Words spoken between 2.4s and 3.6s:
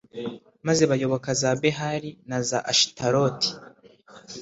za ashitaroti